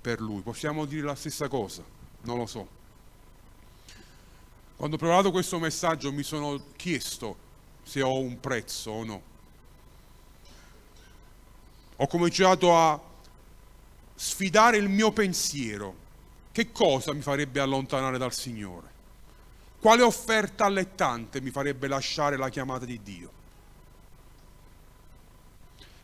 [0.00, 0.40] per lui.
[0.42, 1.82] Possiamo dire la stessa cosa?
[2.22, 2.76] Non lo so.
[4.76, 7.36] Quando ho provato questo messaggio mi sono chiesto
[7.82, 9.22] se ho un prezzo o no.
[11.96, 13.00] Ho cominciato a
[14.14, 16.06] sfidare il mio pensiero
[16.52, 18.86] che cosa mi farebbe allontanare dal Signore?
[19.80, 23.32] Quale offerta allettante mi farebbe lasciare la chiamata di Dio?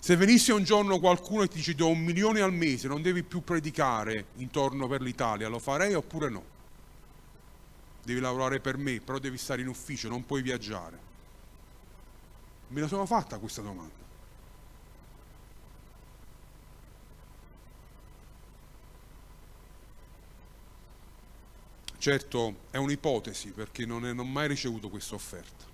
[0.04, 3.22] Se venisse un giorno qualcuno e ti dice do un milione al mese, non devi
[3.22, 6.44] più predicare intorno per l'Italia, lo farei oppure no?
[8.02, 10.98] Devi lavorare per me, però devi stare in ufficio, non puoi viaggiare.
[12.68, 13.94] Me la sono fatta questa domanda.
[21.96, 25.64] Certo è un'ipotesi perché non, ho mai ricevuto questa offerta.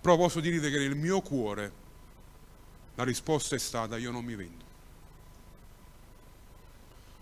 [0.00, 1.82] Però posso dirvi che nel mio cuore
[2.96, 4.64] la risposta è stata io non mi vendo.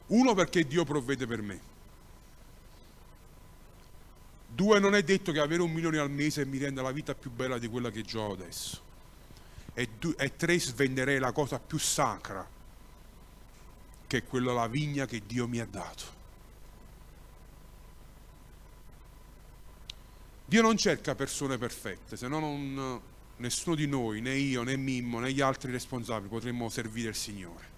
[0.09, 1.71] Uno perché Dio provvede per me.
[4.47, 7.31] Due non è detto che avere un milione al mese mi renda la vita più
[7.31, 8.81] bella di quella che ho adesso.
[9.73, 12.47] E, due, e tre svenderei la cosa più sacra,
[14.07, 16.21] che è quella la vigna che Dio mi ha dato.
[20.45, 23.01] Dio non cerca persone perfette, se no non,
[23.37, 27.71] nessuno di noi, né io, né Mimmo, né gli altri responsabili potremmo servire il Signore.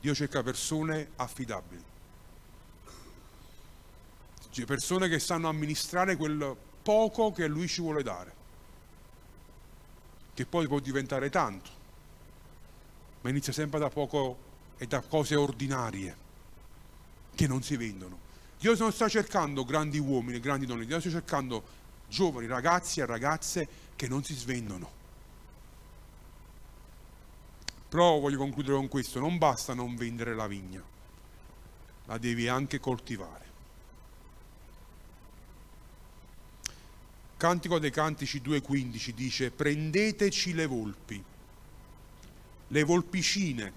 [0.00, 1.82] Dio cerca persone affidabili,
[4.66, 8.32] persone che sanno amministrare quel poco che Lui ci vuole dare,
[10.34, 11.70] che poi può diventare tanto,
[13.22, 14.36] ma inizia sempre da poco
[14.76, 16.16] e da cose ordinarie
[17.34, 18.18] che non si vendono.
[18.58, 21.82] Dio non sta cercando grandi uomini, grandi donne, Dio sta cercando
[22.14, 25.02] giovani, ragazzi e ragazze che non si svendono.
[27.88, 30.82] Però voglio concludere con questo, non basta non vendere la vigna,
[32.06, 33.42] la devi anche coltivare.
[37.36, 41.22] Cantico dei Cantici 2.15 dice prendeteci le volpi,
[42.68, 43.72] le volpicine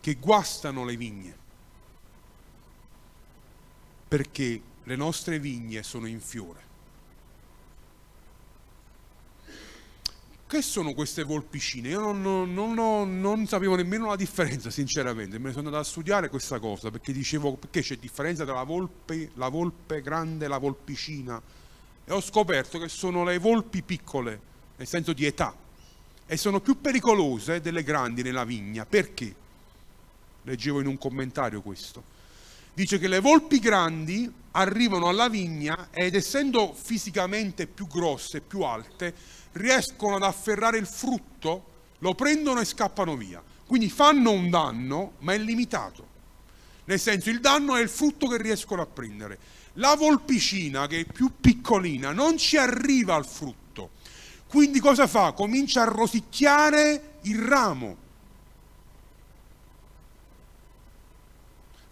[0.00, 1.44] che guastano le vigne
[4.08, 6.64] perché le nostre vigne sono in fiore.
[10.46, 11.88] Che sono queste volpicine?
[11.88, 12.22] Io non,
[12.54, 15.38] non, non, non, sapevo nemmeno la differenza, sinceramente.
[15.38, 18.62] Me ne sono andato a studiare questa cosa perché dicevo perché c'è differenza tra la
[18.62, 21.42] volpe, la volpe grande e la volpicina.
[22.04, 24.40] E ho scoperto che sono le volpi piccole,
[24.76, 25.52] nel senso di età,
[26.26, 28.86] e sono più pericolose delle grandi nella vigna.
[28.86, 29.34] Perché?
[30.42, 32.14] Leggevo in un commentario questo
[32.76, 39.14] dice che le volpi grandi arrivano alla vigna ed essendo fisicamente più grosse, più alte,
[39.52, 41.64] riescono ad afferrare il frutto,
[42.00, 43.42] lo prendono e scappano via.
[43.66, 46.06] Quindi fanno un danno, ma è limitato.
[46.84, 49.38] Nel senso, il danno è il frutto che riescono a prendere.
[49.74, 53.92] La volpicina, che è più piccolina, non ci arriva al frutto.
[54.48, 55.32] Quindi cosa fa?
[55.32, 58.04] Comincia a rosicchiare il ramo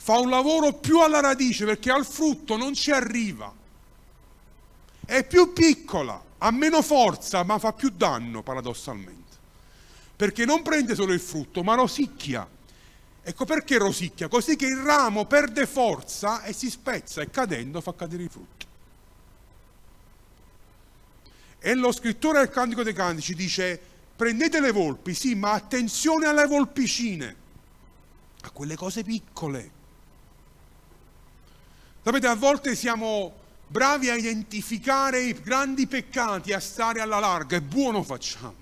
[0.05, 3.51] fa un lavoro più alla radice perché al frutto non ci arriva.
[5.03, 9.33] È più piccola, ha meno forza, ma fa più danno paradossalmente.
[10.14, 12.47] Perché non prende solo il frutto, ma rosicchia.
[13.23, 17.95] Ecco perché rosicchia, così che il ramo perde forza e si spezza e cadendo fa
[17.95, 18.67] cadere i frutti.
[21.61, 23.81] E lo scrittore del Cantico dei Cantici dice,
[24.14, 27.37] prendete le volpi, sì, ma attenzione alle volpicine,
[28.43, 29.81] a quelle cose piccole
[32.05, 33.33] Sapete, a volte siamo
[33.67, 38.55] bravi a identificare i grandi peccati, a stare alla larga, è buono facciamo.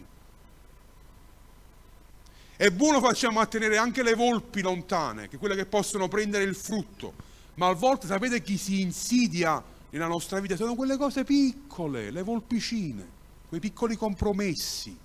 [2.57, 6.55] È buono facciamo a tenere anche le volpi lontane, che quelle che possono prendere il
[6.55, 7.15] frutto.
[7.55, 10.55] Ma a volte sapete chi si insidia nella nostra vita?
[10.55, 13.09] Sono quelle cose piccole, le volpicine,
[13.49, 14.97] quei piccoli compromessi,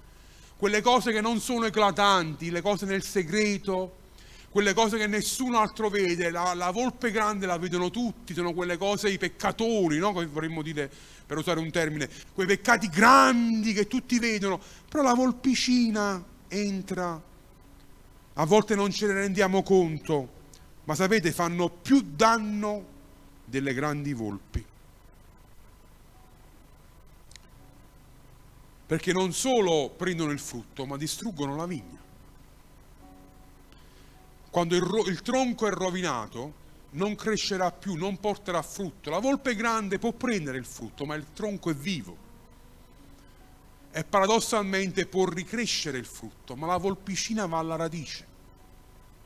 [0.58, 3.96] quelle cose che non sono eclatanti, le cose nel segreto,
[4.58, 8.76] quelle cose che nessun altro vede, la, la, volpe grande la vedono tutti, sono quelle
[8.76, 10.12] cose, i peccatori, no?
[10.12, 10.92] vorremmo dire
[11.28, 17.22] per usare un termine, quei peccati grandi che tutti vedono, però la volpicina entra,
[18.34, 20.30] a volte non ce ne rendiamo conto,
[20.86, 22.84] ma sapete fanno più danno
[23.46, 24.66] delle grandi volpi.
[28.88, 32.06] Perché non solo prendono il frutto, ma distruggono la vigna
[34.58, 36.54] quando il, ro- il tronco è rovinato,
[36.94, 39.12] non crescerà più, non porterà frutto.
[39.12, 42.18] La volpe grande può prendere il frutto, ma il tronco è vivo.
[43.92, 48.26] E paradossalmente può ricrescere il frutto, ma la volpicina va alla radice,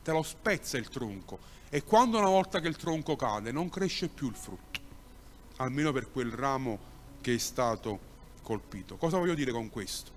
[0.02, 1.38] te lo spezza il tronco.
[1.70, 4.80] E quando una volta che il tronco cade, non cresce più il frutto,
[5.56, 6.78] almeno per quel ramo
[7.22, 7.98] che è stato
[8.42, 8.96] colpito.
[8.98, 10.10] Cosa voglio dire con questo?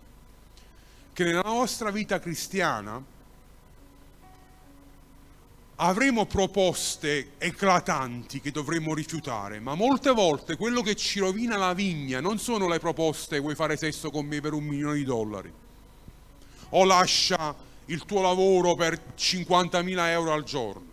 [1.13, 3.13] Che nella nostra vita cristiana
[5.77, 12.21] avremo proposte eclatanti che dovremmo rifiutare, ma molte volte quello che ci rovina la vigna
[12.21, 15.51] non sono le proposte vuoi fare sesso con me per un milione di dollari.
[16.69, 17.55] o lascia
[17.85, 20.91] il tuo lavoro per 50.000 euro al giorno,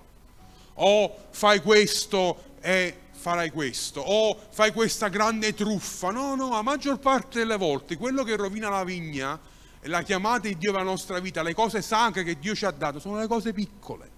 [0.75, 6.11] o fai questo e farai questo, o fai questa grande truffa.
[6.11, 9.41] No, no, la maggior parte delle volte quello che rovina la vigna
[9.81, 12.65] e la chiamata di Dio per la nostra vita, le cose sacre che Dio ci
[12.65, 14.11] ha dato, sono le cose piccole,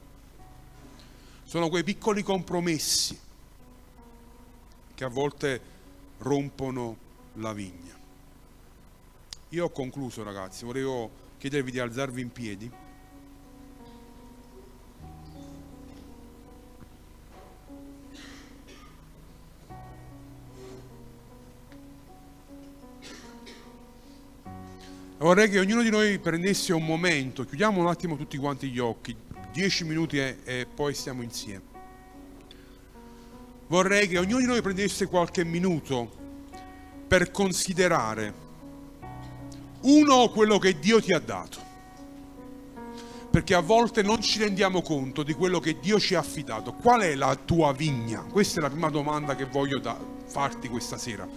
[1.45, 3.19] sono quei piccoli compromessi
[4.95, 5.61] che a volte
[6.19, 6.97] rompono
[7.35, 7.97] la vigna.
[9.51, 12.71] Io ho concluso ragazzi, volevo chiedervi di alzarvi in piedi.
[25.19, 29.17] Vorrei che ognuno di noi prendesse un momento, chiudiamo un attimo tutti quanti gli occhi,
[29.55, 31.63] dieci minuti e, e poi stiamo insieme.
[33.69, 36.11] Vorrei che ognuno di noi prendesse qualche minuto
[37.07, 38.43] per considerare
[39.83, 41.59] uno quello che Dio ti ha dato,
[43.31, 46.73] perché a volte non ci rendiamo conto di quello che Dio ci ha affidato.
[46.73, 48.23] Qual è la tua vigna?
[48.23, 51.29] Questa è la prima domanda che voglio da- farti questa sera.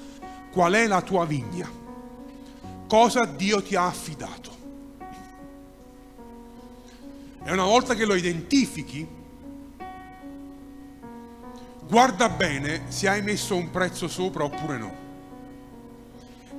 [0.52, 1.86] Qual è la tua vigna?
[2.88, 4.56] cosa Dio ti ha affidato.
[7.48, 9.08] E una volta che lo identifichi,
[11.88, 14.94] guarda bene se hai messo un prezzo sopra oppure no.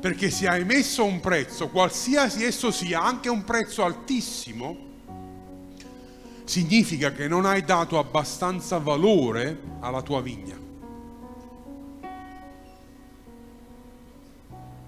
[0.01, 4.77] Perché se hai messo un prezzo, qualsiasi esso sia, anche un prezzo altissimo,
[6.45, 10.59] significa che non hai dato abbastanza valore alla tua vigna.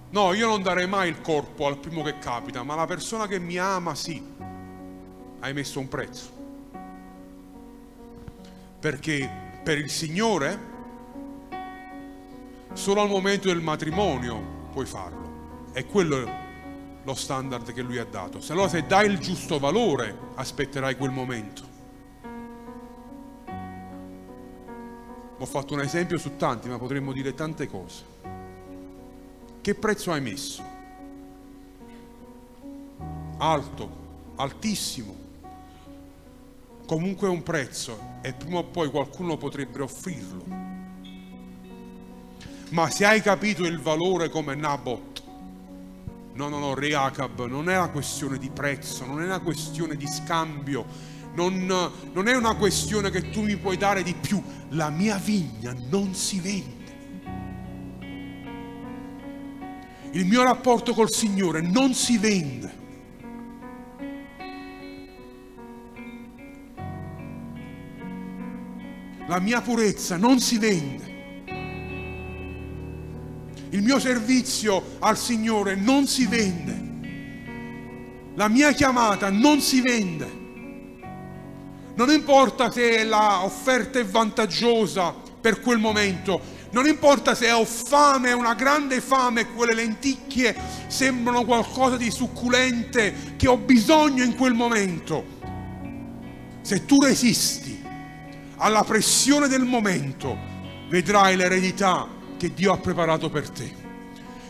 [0.09, 3.39] No, io non darei mai il corpo al primo che capita, ma la persona che
[3.39, 4.50] mi ama sì.
[5.41, 6.31] Hai messo un prezzo.
[8.79, 9.29] Perché
[9.63, 10.69] per il Signore
[12.73, 15.69] solo al momento del matrimonio puoi farlo.
[15.73, 16.49] E quello è
[17.03, 18.41] lo standard che lui ha dato.
[18.41, 21.69] Se allora se dai il giusto valore, aspetterai quel momento.
[25.39, 28.05] Ho fatto un esempio su tanti, ma potremmo dire tante cose.
[29.63, 30.63] Che prezzo hai messo?
[33.39, 33.91] Alto,
[34.37, 35.20] altissimo.
[36.91, 40.45] Comunque un prezzo e prima o poi qualcuno potrebbe offrirlo.
[42.71, 45.23] Ma se hai capito il valore come Nabot,
[46.33, 46.91] no, no, no, Re
[47.47, 50.85] non è una questione di prezzo, non è una questione di scambio,
[51.35, 51.65] non,
[52.13, 54.43] non è una questione che tu mi puoi dare di più.
[54.71, 56.89] La mia vigna non si vende.
[60.11, 62.90] Il mio rapporto col Signore non si vende.
[69.31, 71.05] La mia purezza non si vende.
[73.71, 78.33] Il mio servizio al Signore non si vende.
[78.35, 80.39] La mia chiamata non si vende.
[81.95, 86.41] Non importa se l'offerta è vantaggiosa per quel momento,
[86.73, 90.57] non importa se ho fame, una grande fame, quelle lenticchie
[90.89, 95.25] sembrano qualcosa di succulente che ho bisogno in quel momento.
[96.63, 97.80] Se tu resisti
[98.61, 100.37] alla pressione del momento,
[100.89, 102.07] vedrai l'eredità
[102.37, 103.73] che Dio ha preparato per te.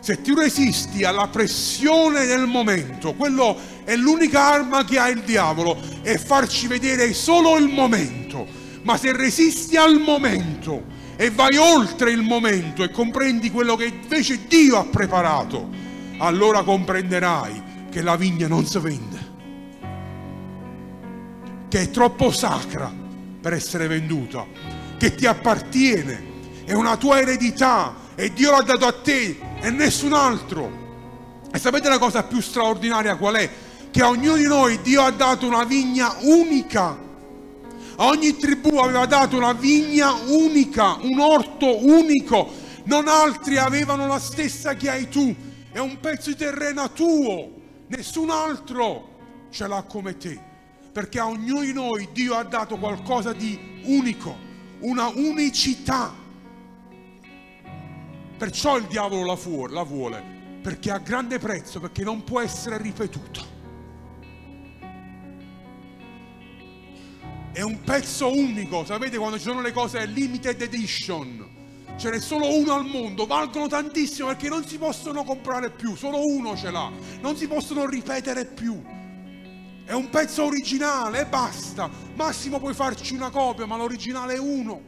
[0.00, 5.78] Se tu resisti alla pressione del momento, quello è l'unica arma che ha il diavolo,
[6.02, 8.46] è farci vedere solo il momento.
[8.82, 10.82] Ma se resisti al momento,
[11.16, 15.68] e vai oltre il momento e comprendi quello che invece Dio ha preparato,
[16.18, 19.18] allora comprenderai che la vigna non si vende,
[21.68, 22.99] che è troppo sacra
[23.40, 24.46] per essere venduta,
[24.98, 26.28] che ti appartiene,
[26.64, 30.78] è una tua eredità e Dio l'ha dato a te e nessun altro.
[31.52, 33.50] E sapete la cosa più straordinaria qual è?
[33.90, 37.08] Che a ognuno di noi Dio ha dato una vigna unica
[38.02, 42.50] a ogni tribù aveva dato una vigna unica, un orto unico.
[42.84, 45.34] Non altri avevano la stessa che hai tu.
[45.70, 47.50] È un pezzo di terreno tuo.
[47.88, 50.49] Nessun altro ce l'ha come te.
[50.92, 54.36] Perché a ognuno di noi Dio ha dato qualcosa di unico,
[54.80, 56.12] una unicità.
[58.36, 59.24] Perciò il diavolo
[59.68, 60.22] la, vuole,
[60.62, 63.58] perché ha grande prezzo, perché non può essere ripetuto.
[67.52, 71.58] È un pezzo unico, sapete quando ci sono le cose limited edition?
[71.96, 76.26] Ce n'è solo uno al mondo, valgono tantissimo perché non si possono comprare più, solo
[76.26, 78.82] uno ce l'ha, non si possono ripetere più.
[79.90, 81.90] È un pezzo originale e basta.
[82.14, 84.82] Massimo puoi farci una copia, ma l'originale è uno.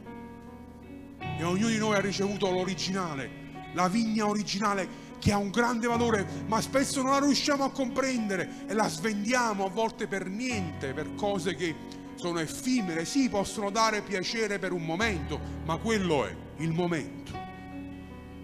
[1.19, 4.87] E ognuno di noi ha ricevuto l'originale, la vigna originale
[5.19, 9.65] che ha un grande valore, ma spesso non la riusciamo a comprendere e la svendiamo
[9.65, 11.75] a volte per niente, per cose che
[12.15, 17.37] sono effimere, sì, possono dare piacere per un momento, ma quello è il momento.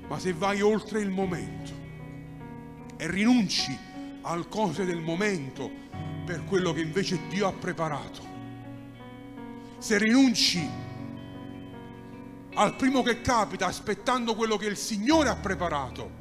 [0.10, 1.72] Ma se vai oltre il momento
[2.97, 3.78] e rinunci
[4.24, 5.88] al cose del momento
[6.30, 8.21] per quello che invece Dio ha preparato,
[9.80, 10.63] se rinunci
[12.53, 16.11] al primo che capita aspettando quello che il Signore ha preparato,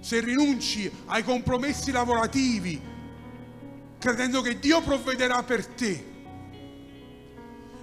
[0.00, 2.80] se rinunci ai compromessi lavorativi
[3.98, 6.12] credendo che Dio provvederà per te,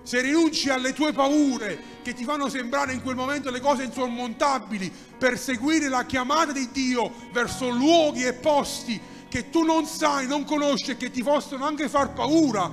[0.02, 4.92] se rinunci alle tue paure che ti fanno sembrare in quel momento le cose insormontabili
[5.20, 10.44] per seguire la chiamata di Dio verso luoghi e posti che tu non sai, non
[10.44, 12.70] conosci che ti possono anche far paura,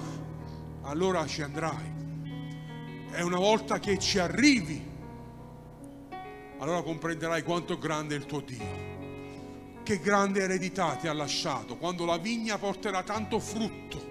[0.83, 1.95] allora ci andrai.
[3.13, 4.85] E una volta che ci arrivi,
[6.59, 8.87] allora comprenderai quanto è grande il tuo Dio.
[9.85, 14.05] Che grande eredità ti ha lasciato quando la vigna porterà tanto frutto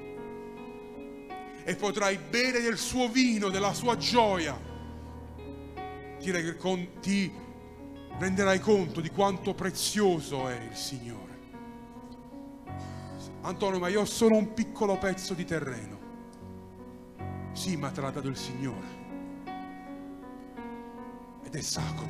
[1.65, 4.57] e potrai bere del suo vino, della sua gioia.
[6.17, 7.31] Ti
[8.17, 11.26] renderai conto di quanto prezioso è il Signore.
[13.41, 15.97] Antonio, ma io ho solo un piccolo pezzo di terreno.
[17.53, 19.05] Sì, ma te l'ha dato il Signore.
[21.43, 22.07] Ed è sacro.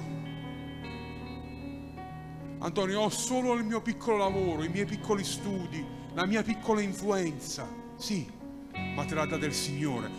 [2.59, 7.67] Antonio, ho solo il mio piccolo lavoro, i miei piccoli studi, la mia piccola influenza.
[7.95, 8.29] Sì,
[8.95, 10.09] ma te l'ha data il Signore.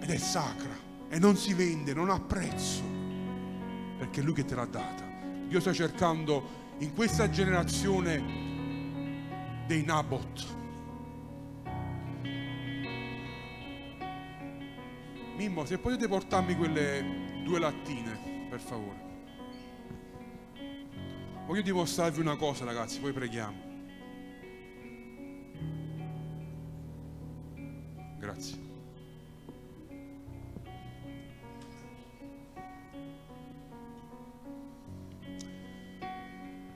[0.00, 0.74] Ed è sacra.
[1.08, 2.82] E non si vende, non ha prezzo.
[3.98, 5.04] Perché è Lui che te l'ha data.
[5.46, 8.41] Dio sta cercando in questa generazione
[9.72, 10.60] dei Nabot
[15.34, 19.00] Mimmo, se potete portarmi quelle due lattine, per favore.
[21.46, 23.70] Voglio dimostrarvi una cosa, ragazzi, poi preghiamo.
[28.18, 28.60] Grazie.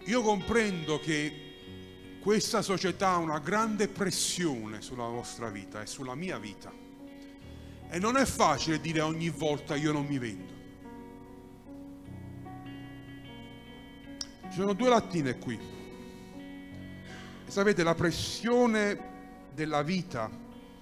[0.07, 1.46] Io comprendo che
[2.27, 6.73] questa società ha una grande pressione sulla vostra vita e sulla mia vita
[7.89, 10.53] e non è facile dire ogni volta io non mi vendo.
[14.51, 15.57] Ci sono due lattine qui.
[17.47, 20.29] E sapete, la pressione della vita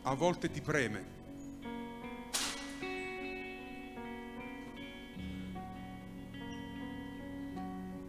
[0.00, 1.12] a volte ti preme.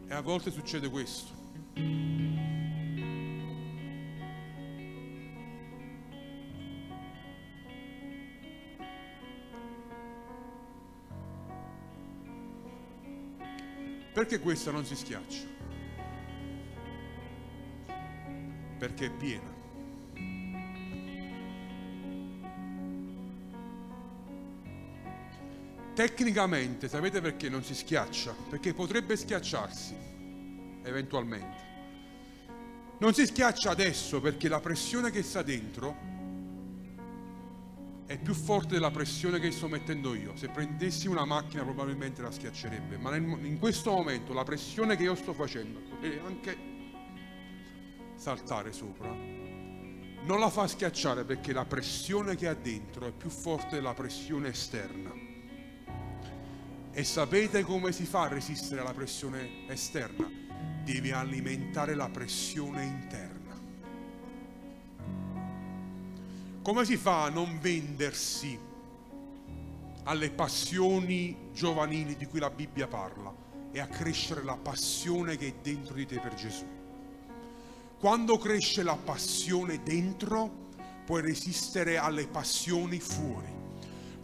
[0.08, 2.35] E a volte succede questo.
[14.16, 15.44] Perché questa non si schiaccia?
[18.78, 19.54] Perché è piena.
[25.94, 28.34] Tecnicamente, sapete perché non si schiaccia?
[28.50, 29.94] Perché potrebbe schiacciarsi,
[30.84, 31.64] eventualmente.
[33.00, 36.15] Non si schiaccia adesso perché la pressione che sta dentro
[38.16, 40.36] è più forte della pressione che sto mettendo io.
[40.36, 45.16] Se prendessi una macchina probabilmente la schiaccerebbe, ma in questo momento la pressione che io
[45.16, 46.58] sto facendo, potrei anche
[48.16, 53.76] saltare sopra, non la fa schiacciare perché la pressione che ha dentro è più forte
[53.76, 55.12] della pressione esterna.
[56.92, 60.32] E sapete come si fa a resistere alla pressione esterna?
[60.86, 63.35] Devi alimentare la pressione interna.
[66.66, 68.58] Come si fa a non vendersi
[70.06, 73.32] alle passioni giovanili di cui la Bibbia parla
[73.72, 76.66] e a crescere la passione che è dentro di te per Gesù?
[78.00, 80.72] Quando cresce la passione dentro,
[81.06, 83.54] puoi resistere alle passioni fuori.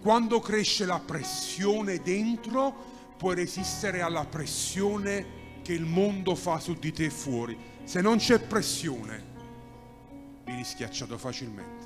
[0.02, 2.74] Quando cresce la pressione dentro,
[3.18, 7.56] puoi resistere alla pressione che il mondo fa su di te fuori.
[7.84, 9.26] Se non c'è pressione,
[10.44, 11.81] vieni schiacciato facilmente.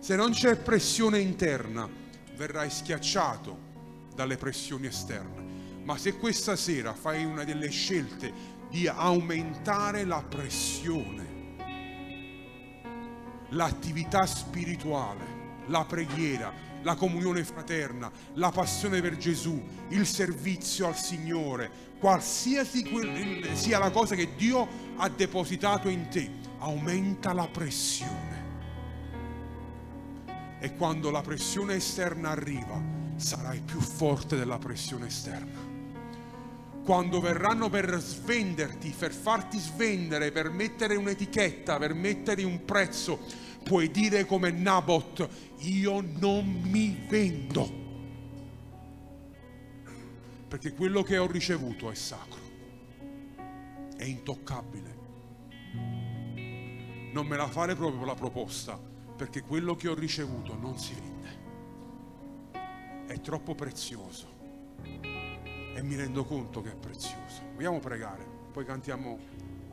[0.00, 1.86] Se non c'è pressione interna,
[2.34, 3.68] verrai schiacciato
[4.14, 5.82] dalle pressioni esterne.
[5.84, 8.32] Ma se questa sera fai una delle scelte
[8.70, 11.26] di aumentare la pressione,
[13.50, 21.70] l'attività spirituale, la preghiera, la comunione fraterna, la passione per Gesù, il servizio al Signore,
[21.98, 22.88] qualsiasi
[23.52, 28.29] sia la cosa che Dio ha depositato in te, aumenta la pressione
[30.60, 32.80] e quando la pressione esterna arriva
[33.16, 35.68] sarai più forte della pressione esterna.
[36.82, 43.20] quando verranno per svenderti, per farti svendere, per mettere un'etichetta, per mettere un prezzo,
[43.62, 47.78] puoi dire come Nabot, io non mi vendo.
[50.48, 52.40] Perché quello che ho ricevuto è sacro,
[53.96, 54.98] è intoccabile.
[57.12, 58.76] Non me la fare proprio la proposta,
[59.20, 61.38] perché quello che ho ricevuto non si vende.
[63.04, 64.26] È troppo prezioso
[64.82, 67.42] e mi rendo conto che è prezioso.
[67.54, 69.18] Vogliamo pregare, poi cantiamo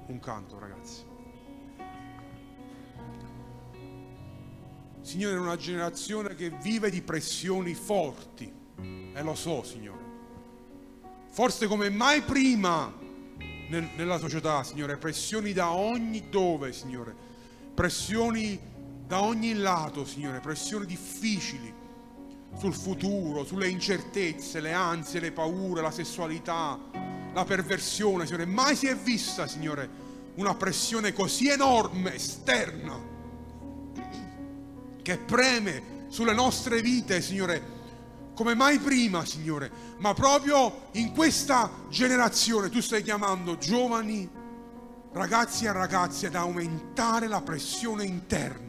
[0.08, 1.02] un canto, ragazzi.
[5.00, 10.04] Signore, è una generazione che vive di pressioni forti, e lo so, Signore.
[11.30, 12.94] Forse come mai prima
[13.70, 17.16] nel, nella società, Signore, pressioni da ogni dove, Signore.
[17.74, 18.76] Pressioni
[19.08, 21.74] da ogni lato, Signore, pressioni difficili
[22.58, 26.78] sul futuro, sulle incertezze, le ansie, le paure, la sessualità,
[27.34, 28.46] la perversione, Signore.
[28.46, 29.90] Mai si è vista, Signore,
[30.36, 33.00] una pressione così enorme, esterna,
[35.02, 37.76] che preme sulle nostre vite, Signore,
[38.36, 39.72] come mai prima, Signore.
[40.00, 44.30] Ma proprio in questa generazione tu stai chiamando giovani,
[45.14, 48.67] ragazzi e ragazze ad aumentare la pressione interna.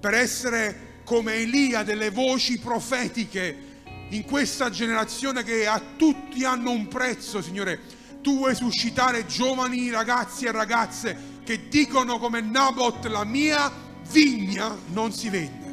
[0.00, 3.66] Per essere come Elia delle voci profetiche
[4.10, 7.80] in questa generazione che a tutti hanno un prezzo, Signore.
[8.20, 13.72] Tu vuoi suscitare giovani ragazzi e ragazze che dicono come Nabot, la mia
[14.10, 15.66] vigna non si vende.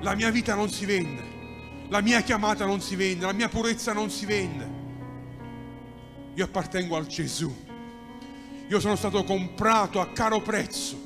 [0.00, 1.32] La mia vita non si vende.
[1.88, 4.82] La mia chiamata non si vende, la mia purezza non si vende.
[6.34, 7.54] Io appartengo al Gesù.
[8.68, 11.03] Io sono stato comprato a caro prezzo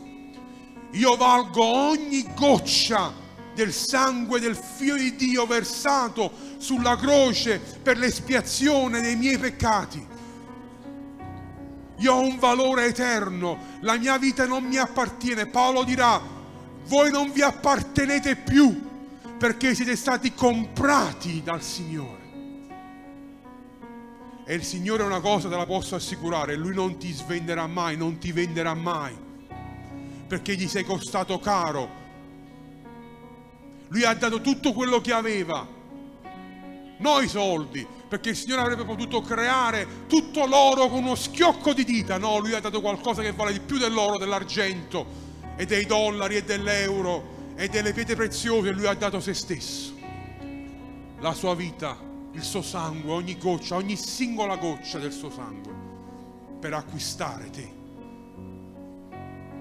[0.93, 3.12] io valgo ogni goccia
[3.55, 10.07] del sangue del Figlio di Dio versato sulla croce per l'espiazione dei miei peccati.
[11.99, 15.47] Io ho un valore eterno, la mia vita non mi appartiene.
[15.47, 16.20] Paolo dirà,
[16.86, 18.86] voi non vi appartenete più
[19.36, 22.16] perché siete stati comprati dal Signore.
[24.47, 27.97] E il Signore è una cosa te la posso assicurare, Lui non ti svenderà mai,
[27.97, 29.26] non ti venderà mai
[30.29, 32.07] perché gli sei costato caro.
[33.89, 35.66] Lui ha dato tutto quello che aveva,
[36.99, 42.18] noi soldi, perché il Signore avrebbe potuto creare tutto l'oro con uno schiocco di dita.
[42.18, 45.07] No, lui ha dato qualcosa che vale di più dell'oro, dell'argento
[45.57, 48.70] e dei dollari e dell'euro e delle pietre preziose.
[48.72, 49.95] Lui ha dato se stesso,
[51.20, 51.97] la sua vita,
[52.33, 55.72] il suo sangue, ogni goccia, ogni singola goccia del suo sangue
[56.61, 57.78] per acquistare te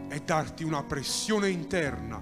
[0.09, 2.19] e darti una pressione interna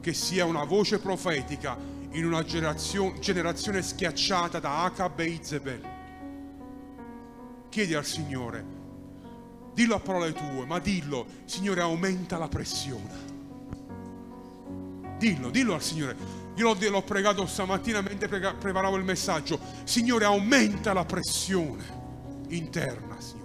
[0.00, 1.76] che sia una voce profetica
[2.10, 5.80] in una generazione schiacciata da Acab e Izebel.
[7.68, 8.64] Chiedi al Signore,
[9.72, 13.32] dillo a parole tue, ma dillo, Signore, aumenta la pressione.
[15.18, 16.16] Dillo, dillo al Signore.
[16.56, 19.58] Io l'ho, l'ho pregato stamattina mentre prega, preparavo il messaggio.
[19.82, 21.82] Signore, aumenta la pressione
[22.48, 23.42] interna, Signore.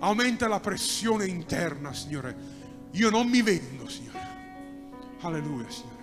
[0.00, 2.57] Aumenta la pressione interna, Signore
[2.92, 4.26] io non mi vendo, Signore.
[5.20, 5.96] Alleluia, Signore.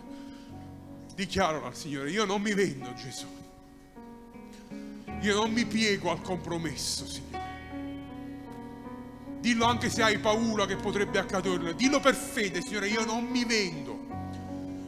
[1.16, 3.26] Dichiaro al Signore, io non mi vendo, Gesù.
[5.22, 7.44] Io non mi piego al compromesso, Signore.
[9.40, 11.76] Dillo anche se hai paura che potrebbe accadere.
[11.76, 14.04] Dillo per fede, Signore, io non mi vendo.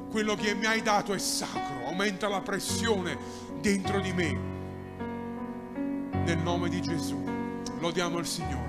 [0.10, 1.86] Quello che mi hai dato è sacro.
[1.86, 3.18] Aumenta la pressione
[3.62, 4.56] dentro di me.
[6.24, 7.24] Nel nome di Gesù.
[7.80, 8.66] Lodiamo il Signore.